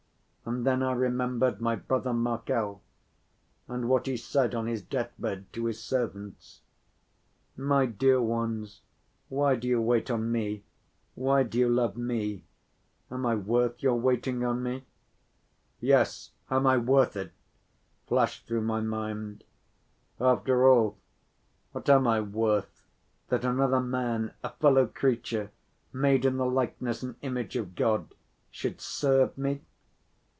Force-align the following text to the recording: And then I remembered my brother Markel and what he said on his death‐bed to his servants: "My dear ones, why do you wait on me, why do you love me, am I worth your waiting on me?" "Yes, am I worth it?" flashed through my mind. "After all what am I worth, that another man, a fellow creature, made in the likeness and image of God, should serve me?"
And 0.43 0.65
then 0.65 0.81
I 0.83 0.91
remembered 0.93 1.61
my 1.61 1.75
brother 1.77 2.11
Markel 2.13 2.81
and 3.69 3.87
what 3.87 4.05
he 4.07 4.17
said 4.17 4.53
on 4.55 4.65
his 4.65 4.81
death‐bed 4.83 5.45
to 5.53 5.67
his 5.67 5.79
servants: 5.81 6.61
"My 7.55 7.85
dear 7.85 8.19
ones, 8.19 8.81
why 9.29 9.55
do 9.55 9.65
you 9.67 9.79
wait 9.79 10.09
on 10.11 10.29
me, 10.31 10.63
why 11.15 11.43
do 11.43 11.57
you 11.59 11.69
love 11.69 11.95
me, 11.95 12.43
am 13.11 13.23
I 13.25 13.35
worth 13.35 13.81
your 13.83 13.95
waiting 13.95 14.43
on 14.43 14.61
me?" 14.63 14.83
"Yes, 15.79 16.31
am 16.49 16.65
I 16.67 16.75
worth 16.77 17.15
it?" 17.15 17.31
flashed 18.07 18.47
through 18.47 18.61
my 18.63 18.81
mind. 18.81 19.43
"After 20.19 20.67
all 20.67 20.97
what 21.71 21.87
am 21.87 22.07
I 22.07 22.19
worth, 22.19 22.87
that 23.29 23.45
another 23.45 23.79
man, 23.79 24.33
a 24.43 24.49
fellow 24.49 24.87
creature, 24.87 25.51
made 25.93 26.25
in 26.25 26.35
the 26.37 26.45
likeness 26.47 27.03
and 27.03 27.15
image 27.21 27.55
of 27.55 27.75
God, 27.75 28.15
should 28.49 28.81
serve 28.81 29.37
me?" 29.37 29.61